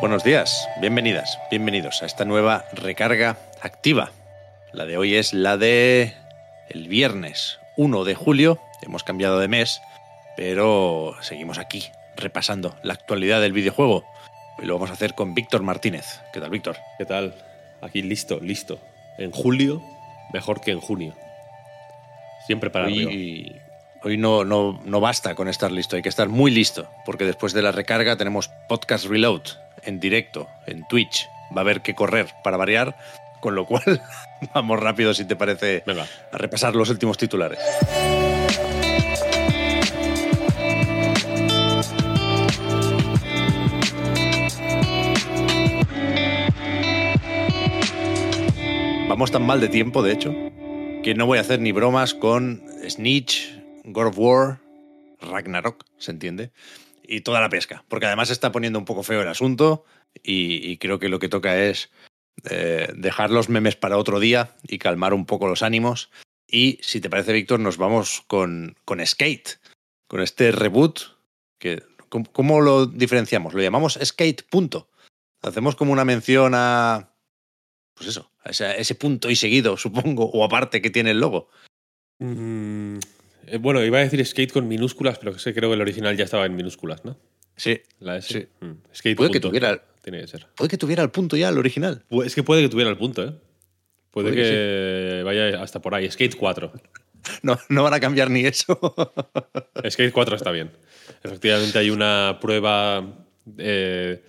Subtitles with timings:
[0.00, 4.12] Buenos días, bienvenidas, bienvenidos a esta nueva recarga activa.
[4.72, 6.14] La de hoy es la de
[6.68, 8.60] el viernes 1 de julio.
[8.80, 9.82] Hemos cambiado de mes,
[10.36, 14.04] pero seguimos aquí repasando la actualidad del videojuego.
[14.56, 16.20] Hoy lo vamos a hacer con Víctor Martínez.
[16.32, 16.76] ¿Qué tal, Víctor?
[16.96, 17.34] ¿Qué tal?
[17.80, 18.78] Aquí listo, listo.
[19.18, 19.82] En julio,
[20.32, 21.16] mejor que en junio.
[22.46, 23.10] Siempre para arriba.
[24.04, 27.52] Hoy, no, no, no basta con estar listo, hay que estar muy listo, porque después
[27.52, 29.42] de la recarga tenemos Podcast Reload
[29.82, 31.28] en directo, en Twitch.
[31.56, 32.96] Va a haber que correr para variar,
[33.40, 34.00] con lo cual
[34.54, 36.06] vamos rápido, si te parece, Venga.
[36.32, 37.58] a repasar los últimos titulares.
[49.08, 50.34] Vamos tan mal de tiempo, de hecho,
[51.02, 53.47] que no voy a hacer ni bromas con Snitch,
[53.92, 54.60] God of War,
[55.20, 56.52] Ragnarok, ¿se entiende?
[57.02, 59.84] Y toda la pesca, porque además está poniendo un poco feo el asunto
[60.22, 61.90] y, creo que lo que toca es
[62.50, 66.10] eh, dejar los memes para otro día y calmar un poco los ánimos.
[66.46, 69.58] Y si te parece, Víctor, nos vamos con, con Skate,
[70.06, 71.00] con este reboot
[71.58, 73.54] que ¿cómo, lo diferenciamos?
[73.54, 74.90] Lo llamamos Skate punto.
[75.42, 77.14] Hacemos como una mención a
[77.94, 81.20] pues eso, a ese, a ese punto y seguido, supongo, o aparte que tiene el
[81.20, 81.48] logo.
[82.20, 82.98] Mm,
[83.52, 86.16] eh, bueno, iba a decir skate con minúsculas, pero que sé, creo que el original
[86.16, 87.18] ya estaba en minúsculas, ¿no?
[87.56, 88.28] Sí, La S.
[88.40, 88.46] Sí.
[88.64, 90.46] Mm, Skate Puede que tuviera- Tiene que ser.
[90.54, 92.04] puede que tuviera el punto ya, el original.
[92.24, 93.32] Es que puede que tuviera el punto, ¿eh?
[94.10, 96.10] Puede, Puede que que, vaya hasta por ahí.
[96.10, 96.72] Skate 4.
[97.42, 98.78] No, no van a cambiar ni eso.
[99.90, 100.70] Skate 4 está bien.
[101.22, 103.04] Efectivamente hay una prueba,
[103.58, 104.22] eh,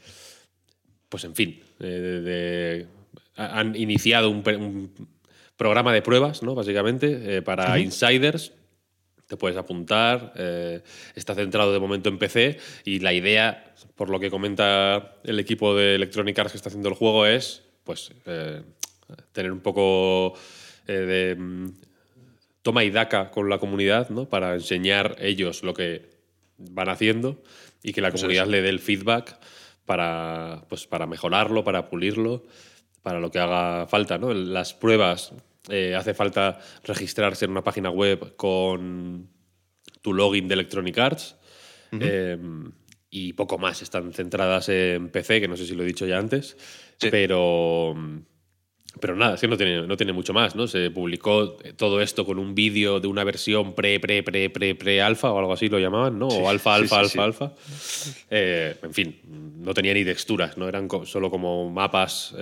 [1.07, 2.87] pues en fin, eh, de, de-
[3.37, 4.91] ha- han iniciado un,
[5.55, 6.55] programa de pruebas, ¿no?
[6.55, 8.53] Básicamente, eh, para insiders.
[9.29, 10.81] Te puedes apuntar, eh,
[11.13, 15.75] está centrado de momento en PC y la idea, por lo que comenta el equipo
[15.75, 18.63] de Electronic Arts que está haciendo el juego, es pues eh,
[19.31, 20.33] tener un poco
[20.87, 21.73] eh, de mm,
[22.63, 24.27] toma y daca con la comunidad, ¿no?
[24.27, 26.09] Para enseñar ellos lo que
[26.57, 27.43] van haciendo
[27.83, 29.37] y que la Pues comunidad le dé el feedback
[29.85, 32.47] para, pues, para mejorarlo, para pulirlo,
[33.03, 34.33] para lo que haga falta, ¿no?
[34.33, 35.33] Las pruebas
[35.67, 39.27] eh, hace falta registrarse en una página web con
[40.01, 41.35] tu login de Electronic Arts.
[41.91, 42.37] eh,
[43.11, 46.19] y poco más, están centradas en PC, que no sé si lo he dicho ya
[46.19, 46.55] antes,
[46.97, 47.07] Sí.
[47.09, 47.95] pero,
[49.01, 50.67] pero nada, es que no tiene, no tiene mucho más, ¿no?
[50.67, 55.01] Se publicó todo esto con un vídeo de una versión pre, pre, pre, pre, pre
[55.01, 56.27] alfa o algo así lo llamaban, ¿no?
[56.27, 57.53] O alfa, alfa, sí, alfa, alfa.
[58.29, 59.19] Eh, en fin,
[59.57, 60.67] no tenía ni texturas, ¿no?
[60.67, 62.35] Eran co- solo como mapas.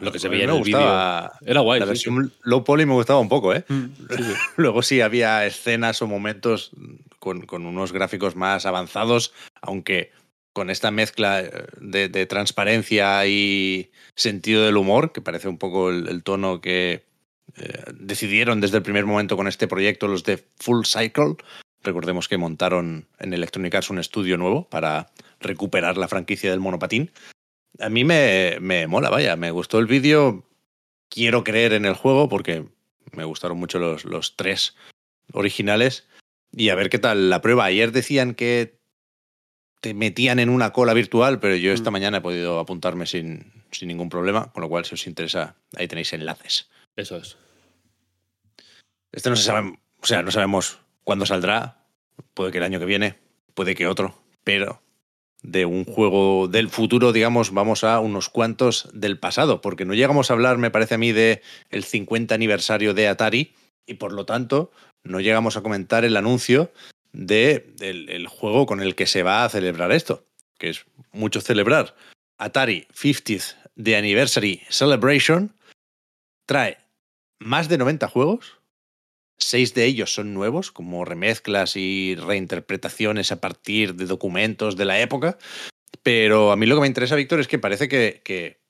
[0.00, 1.80] Lo que se veía en me el gustaba Era guay.
[1.80, 2.10] La sí, sí.
[2.10, 3.64] versión low poly me gustaba un poco, ¿eh?
[3.68, 3.84] Sí.
[4.56, 6.70] Luego sí había escenas o momentos
[7.18, 10.10] con, con unos gráficos más avanzados, aunque
[10.52, 11.42] con esta mezcla
[11.80, 17.04] de, de transparencia y sentido del humor, que parece un poco el, el tono que
[17.56, 21.36] eh, decidieron desde el primer momento con este proyecto los de Full Cycle.
[21.82, 25.10] Recordemos que montaron en Electronic Arts un estudio nuevo para
[25.40, 27.10] recuperar la franquicia del monopatín.
[27.78, 30.46] A mí me, me mola, vaya, me gustó el vídeo.
[31.08, 32.64] Quiero creer en el juego porque
[33.12, 34.76] me gustaron mucho los, los tres
[35.32, 36.06] originales.
[36.52, 37.64] Y a ver qué tal la prueba.
[37.64, 38.78] Ayer decían que
[39.80, 41.92] te metían en una cola virtual, pero yo esta Mm.
[41.92, 45.88] mañana he podido apuntarme sin, sin ningún problema, con lo cual si os interesa, ahí
[45.88, 46.70] tenéis enlaces.
[46.94, 47.36] Eso es.
[49.10, 51.84] Este no se sabe, o sea, no sabemos cuándo saldrá.
[52.34, 53.18] Puede que el año que viene,
[53.54, 54.82] puede que otro, pero
[55.42, 60.30] de un juego del futuro, digamos, vamos a unos cuantos del pasado, porque no llegamos
[60.30, 63.52] a hablar, me parece a mí, de el 50 aniversario de Atari
[63.86, 64.70] y por lo tanto
[65.02, 66.72] no llegamos a comentar el anuncio
[67.12, 70.24] de el juego con el que se va a celebrar esto,
[70.58, 71.94] que es mucho celebrar.
[72.38, 75.54] Atari 50th The Anniversary Celebration
[76.46, 76.78] trae
[77.38, 78.58] más de 90 juegos.
[79.42, 85.00] Seis de ellos son nuevos, como remezclas y reinterpretaciones a partir de documentos de la
[85.00, 85.38] época.
[86.02, 88.60] Pero a mí lo que me interesa, Víctor, es que parece que, que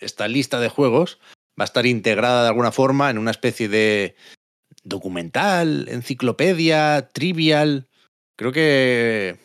[0.00, 1.18] esta lista de juegos
[1.58, 4.16] va a estar integrada de alguna forma en una especie de
[4.82, 7.88] documental, enciclopedia, trivial.
[8.36, 9.36] Creo que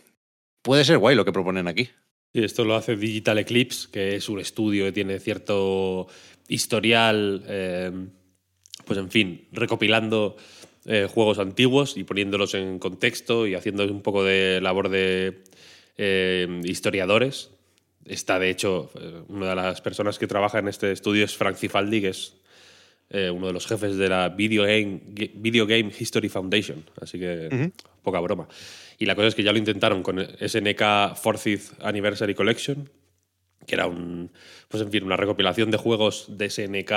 [0.62, 1.89] puede ser guay lo que proponen aquí.
[2.33, 6.07] Y esto lo hace Digital Eclipse, que es un estudio que tiene cierto
[6.48, 7.92] historial, eh,
[8.86, 10.38] pues en fin, recopilando
[10.86, 15.44] eh, juegos antiguos y poniéndolos en contexto y haciendo un poco de labor de
[15.98, 17.51] eh, historiadores.
[18.06, 18.89] Está, de hecho,
[19.28, 22.33] una de las personas que trabaja en este estudio es Frank Cifaldi, que es
[23.13, 25.01] uno de los jefes de la Video Game,
[25.36, 26.83] Video Game History Foundation.
[27.00, 28.48] Así que poca broma.
[28.98, 30.81] Y la cosa es que ya lo intentaron con SNK
[31.18, 32.89] 40th Anniversary Collection,
[33.66, 34.31] que era un,
[34.68, 36.92] pues en fin, una recopilación de juegos de SNK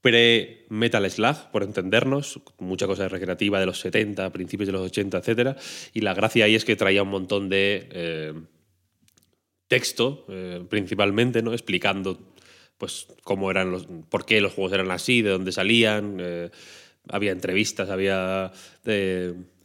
[0.00, 5.58] pre-Metal Slug, por entendernos, mucha cosa recreativa de los 70, principios de los 80, etc.
[5.92, 8.34] Y la gracia ahí es que traía un montón de eh,
[9.68, 11.52] texto, eh, principalmente, ¿no?
[11.52, 12.18] explicando
[12.78, 16.16] pues, cómo eran los, por qué los juegos eran así, de dónde salían.
[16.18, 16.50] Eh,
[17.08, 18.52] había entrevistas, había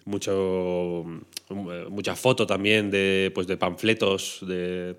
[0.04, 1.06] mucho,
[1.90, 4.98] mucha foto también de, pues, de panfletos, de,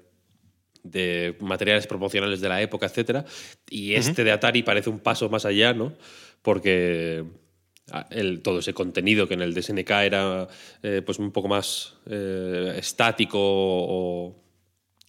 [0.91, 3.27] de materiales promocionales de la época, etc.
[3.71, 5.95] Y este de Atari parece un paso más allá, ¿no?
[6.43, 7.25] Porque
[7.91, 10.49] ah, el, todo ese contenido que en el DSNK era
[10.83, 14.37] eh, pues un poco más eh, estático o,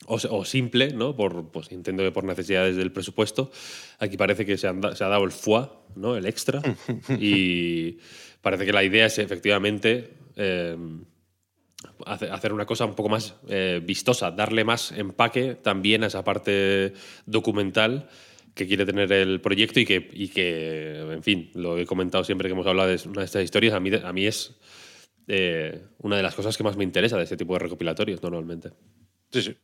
[0.06, 1.16] o, simple, ¿no?
[1.16, 3.52] Por, pues entiendo que por necesidades del presupuesto.
[4.00, 6.16] Aquí parece que se, se ha dado el foie, ¿no?
[6.16, 6.62] El extra.
[7.20, 7.98] y
[8.42, 10.78] parece que la idea es efectivamente eh,
[12.06, 16.94] hacer una cosa un poco más eh, vistosa, darle más empaque también a esa parte
[17.26, 18.10] documental
[18.54, 22.48] que quiere tener el proyecto y que, y que en fin, lo he comentado siempre
[22.48, 24.56] que hemos hablado de una de estas historias, a mí, a mí es
[25.28, 28.72] eh, una de las cosas que más me interesa de este tipo de recopilatorios normalmente.
[29.32, 29.58] Sí, sí.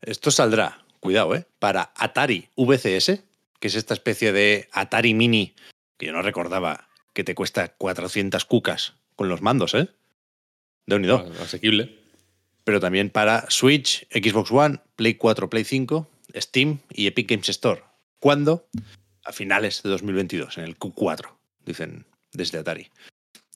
[0.00, 1.46] Esto saldrá, cuidado, ¿eh?
[1.58, 3.22] Para Atari VCS,
[3.58, 5.54] que es esta especie de Atari Mini
[6.02, 9.88] que yo no recordaba que te cuesta 400 cucas con los mandos, ¿eh?
[10.86, 11.30] De unido.
[11.40, 11.98] Asequible.
[12.64, 17.82] Pero también para Switch, Xbox One, Play 4, Play 5, Steam y Epic Games Store.
[18.18, 18.68] ¿Cuándo?
[19.24, 21.30] A finales de 2022, en el Q4,
[21.64, 22.88] dicen desde Atari.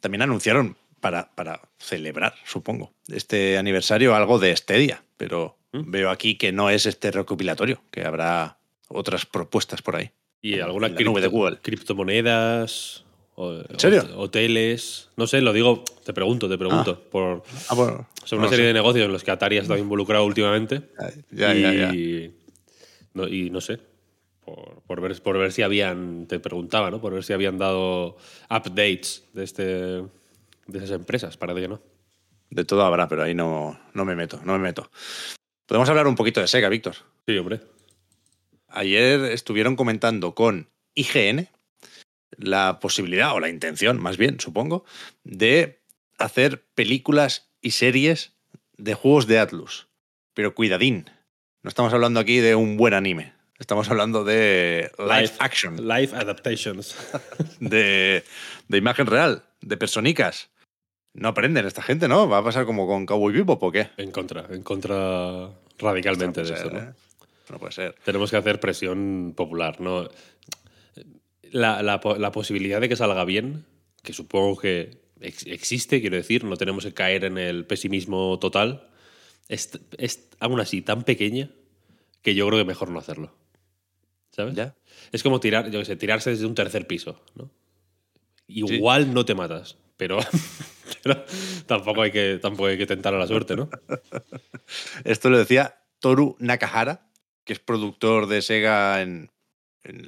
[0.00, 5.90] También anunciaron para, para celebrar, supongo, este aniversario algo de este día, pero ¿Mm?
[5.90, 8.58] veo aquí que no es este recopilatorio, que habrá
[8.88, 10.10] otras propuestas por ahí.
[10.42, 11.58] Y alguna cripto, de Google.
[11.60, 13.04] criptomonedas,
[13.36, 14.04] ¿En serio?
[14.16, 15.10] Hoteles.
[15.16, 17.02] No sé, lo digo, te pregunto, te pregunto.
[17.02, 17.08] Ah.
[17.10, 20.82] Por, ah, son una serie de negocios en los que Atari ha estado involucrado últimamente.
[21.30, 22.30] Ya, y, ya, ya.
[23.12, 23.78] No, y no sé.
[24.86, 26.26] Por, ver, por ver si habían.
[26.26, 27.00] Te preguntaba, ¿no?
[27.00, 28.16] Por ver si habían dado
[28.48, 30.08] updates de, este, de
[30.76, 31.36] esas empresas.
[31.36, 31.80] Parece que no.
[32.48, 34.90] De todo habrá, pero ahí no, no me meto, no me meto.
[35.66, 36.94] Podemos hablar un poquito de Sega, Víctor.
[37.26, 37.60] Sí, hombre.
[38.68, 41.48] Ayer estuvieron comentando con IGN,
[42.38, 44.84] la posibilidad, o la intención más bien, supongo,
[45.24, 45.80] de
[46.18, 48.32] hacer películas y series
[48.76, 49.88] de juegos de Atlus.
[50.34, 51.10] Pero cuidadín,
[51.62, 55.76] no estamos hablando aquí de un buen anime, estamos hablando de live, action.
[55.76, 56.96] Live adaptations.
[57.60, 58.22] De,
[58.68, 60.50] de, imagen real, de personicas.
[61.14, 62.28] No aprenden esta gente, ¿no?
[62.28, 63.88] ¿Va a pasar como con Cowboy Bebop o qué?
[63.96, 65.48] En contra, en contra
[65.78, 66.78] radicalmente de eso, ¿no?
[66.78, 66.92] ¿eh?
[67.50, 67.94] No puede ser.
[68.04, 70.08] Tenemos que hacer presión popular, ¿no?
[71.52, 72.00] La,
[72.32, 73.66] posibilidad de que salga bien,
[74.02, 78.88] que supongo que existe, quiero decir, no tenemos que caer en el pesimismo total,
[79.48, 79.78] es,
[80.40, 81.50] aún así tan pequeña
[82.22, 83.34] que yo creo que mejor no hacerlo.
[84.30, 84.54] ¿Sabes?
[84.54, 84.74] ¿Ya?
[85.12, 87.50] Es como tirar, yo sé, tirarse desde un tercer piso, ¿no?
[88.48, 90.18] Igual no te matas, pero,
[91.66, 93.70] tampoco, hay que, tampoco hay que tentar a la suerte, ¿no?
[95.04, 97.08] Esto lo decía Toru Nakahara,
[97.44, 99.30] que es productor de Sega en,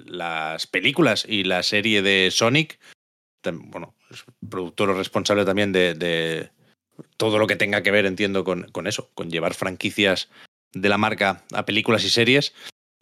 [0.07, 2.79] las películas y la serie de Sonic,
[3.53, 6.51] bueno, es productor o responsable también de,
[7.17, 10.29] todo lo que tenga que ver, entiendo, con, eso, con llevar franquicias
[10.73, 12.55] de la marca a películas y series,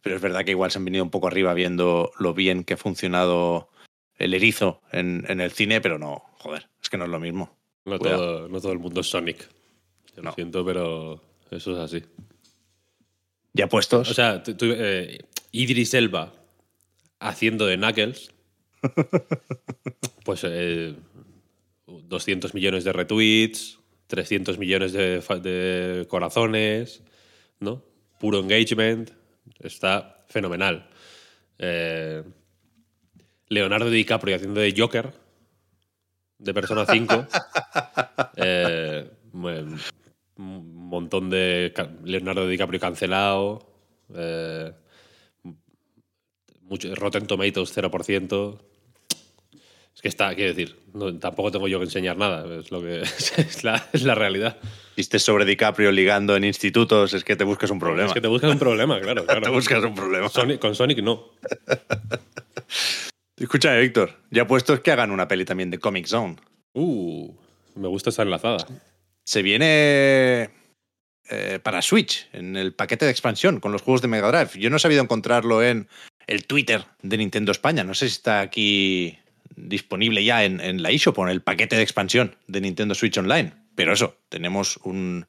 [0.03, 2.75] pero es verdad que igual se han venido un poco arriba viendo lo bien que
[2.75, 3.71] ha funcionado
[4.19, 7.57] el erizo en, el cine, pero no, joder, es que no es lo mismo.
[7.85, 9.49] No, todo, el mundo es Sonic.
[10.17, 12.05] lo siento, pero eso es así.
[13.53, 14.11] Ya puestos.
[14.11, 15.19] O sea, eh,
[15.53, 16.33] Idris Elba
[17.19, 18.31] haciendo de Knuckles,
[20.25, 20.43] pues
[21.87, 27.03] 200 eh, millones de retweets, 300 millones de, corazones,
[27.61, 27.83] ¿no?
[28.19, 29.11] Puro engagement,
[29.61, 30.89] está fenomenal.
[31.59, 32.23] Eh,
[33.49, 35.13] Leonardo DiCaprio haciendo de Joker,
[36.39, 37.27] de Persona 5.
[38.39, 41.73] Eh, un montón de
[42.05, 43.67] Leonardo DiCaprio cancelado.
[46.95, 48.59] Rotten Tomatoes 0%.
[49.95, 53.01] Es que está, quiero decir, no, tampoco tengo yo que enseñar nada, es lo que
[53.39, 54.59] es la, es la realidad.
[54.95, 58.09] Estés sobre DiCaprio ligando en institutos, es que te buscas un problema.
[58.09, 59.25] Es que te buscas un problema, claro.
[59.27, 59.41] claro.
[59.41, 60.29] te buscas un problema.
[60.29, 61.31] Sonic- con Sonic no.
[63.39, 66.37] Escúchame, Víctor, ya puestos que hagan una peli también de Comic Zone.
[66.75, 67.35] Uh,
[67.75, 68.67] me gusta esa enlazada.
[69.25, 70.51] Se viene
[71.29, 74.59] eh, para Switch, en el paquete de expansión, con los juegos de Mega Drive.
[74.61, 75.89] Yo no he sabido encontrarlo en
[76.27, 77.85] el Twitter de Nintendo España.
[77.85, 79.19] No sé si está aquí
[79.55, 83.53] disponible ya en, la eShop o en el paquete de expansión de Nintendo Switch Online.
[83.75, 85.27] Pero eso, tenemos un-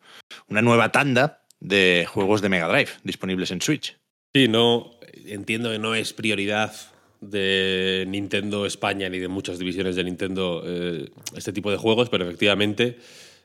[0.48, 3.98] una nueva tanda de juegos de Mega Drive disponibles en Switch.
[4.34, 4.92] Sí, no
[5.26, 6.74] entiendo que no es prioridad
[7.22, 12.26] de Nintendo España ni de muchas divisiones de Nintendo eh, este tipo de juegos, pero
[12.26, 13.00] efectivamente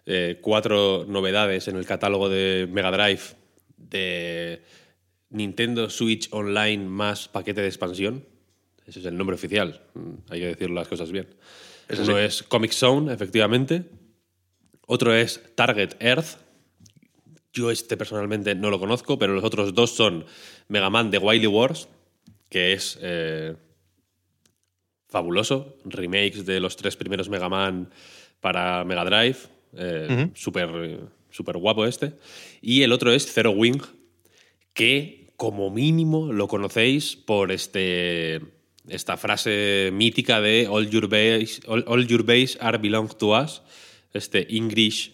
[0.05, 3.23] eh, cuatro novedades en el catálogo de Mega Drive
[3.79, 4.63] de
[5.33, 8.25] Nintendo Switch Online más paquete de expansión.
[8.87, 11.29] Ese es el nombre oficial, mm, hay que decir las cosas bien.
[11.89, 12.23] Eso Uno sí.
[12.23, 13.85] es Comic Zone, efectivamente.
[14.87, 16.39] Otro es Target Earth,
[17.53, 20.25] yo este personalmente no lo conozco, pero los otros dos son
[20.69, 21.89] Mega Man de Wily Wars,
[22.49, 23.55] que es eh,
[25.09, 25.77] fabuloso.
[25.85, 27.91] Remakes de los tres primeros Mega Man
[28.41, 29.37] para Mega Drive.
[29.75, 32.13] eh, Súper súper guapo este.
[32.61, 33.81] Y el otro es Zero Wing,
[34.75, 38.41] que como mínimo lo conocéis por este,
[38.89, 43.61] esta frase mítica de All your base, all, all your base are belong to us.
[44.15, 45.11] Este English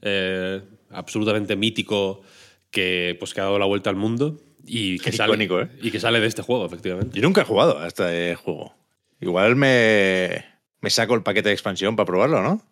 [0.00, 2.22] eh, absolutamente mítico
[2.70, 5.68] que, pues, que ha dado la vuelta al mundo y que, sale, Icónico, ¿eh?
[5.82, 7.14] y que sale de este juego, efectivamente.
[7.20, 8.74] Yo nunca he jugado a este juego.
[9.20, 10.46] Igual me,
[10.80, 12.62] me saco el paquete de expansión para probarlo, ¿no?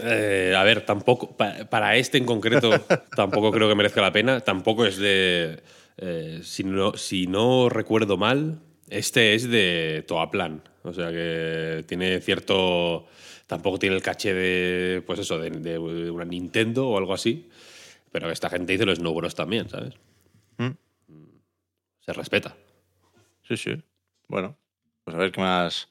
[0.00, 2.70] Eh, a ver, tampoco, pa- para este en concreto,
[3.14, 4.40] tampoco creo que merezca la pena.
[4.40, 5.60] Tampoco es de.
[6.02, 10.62] Eh, si, no, si no recuerdo mal, este es de Toaplan.
[10.82, 13.06] O sea que tiene cierto.
[13.46, 15.02] Tampoco tiene el caché de.
[15.02, 17.50] Pues eso, de, de una Nintendo o algo así.
[18.10, 19.94] Pero esta gente dice los Snow Bros también, ¿sabes?
[20.56, 20.70] Mm.
[22.00, 22.56] Se respeta.
[23.46, 23.82] Sí, sí.
[24.26, 24.56] Bueno,
[25.04, 25.88] pues a ver qué más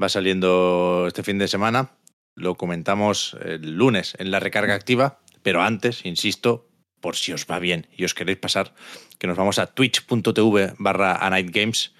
[0.00, 1.98] va saliendo este fin de semana.
[2.34, 6.68] Lo comentamos el lunes en la recarga activa, pero antes, insisto,
[7.02, 8.72] por si os va bien y os queréis pasar,
[9.18, 11.92] que nos vamos a twitch.tv barra a Night Games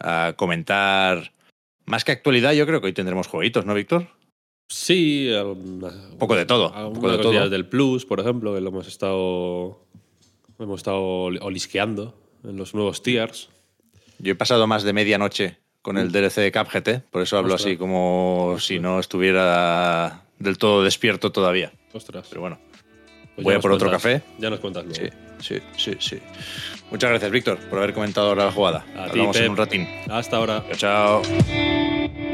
[0.00, 1.32] a comentar
[1.84, 2.52] más que actualidad.
[2.52, 4.08] Yo creo que hoy tendremos jueguitos, ¿no, Víctor?
[4.68, 7.50] Sí, un poco de todo, un poco de todo.
[7.50, 9.84] del Plus, por ejemplo, que lo hemos estado
[10.58, 13.50] hemos estado olisqueando en los nuevos tiers.
[14.18, 17.54] Yo he pasado más de medianoche con el DLC de Cap GT, por eso hablo
[17.54, 17.72] Ostras.
[17.72, 21.72] así como si no estuviera del todo despierto todavía.
[21.92, 22.26] Ostras.
[22.28, 22.58] Pero bueno,
[23.34, 24.22] Pues voy a por otro café.
[24.38, 25.12] Ya nos cuentas luego.
[25.40, 26.18] Sí, sí, sí, sí.
[26.90, 28.84] Muchas gracias, Víctor, por haber comentado ahora la jugada.
[28.96, 29.88] A Hablamos en un ratín.
[30.08, 30.64] Hasta ahora.
[30.76, 32.33] Chao, chao.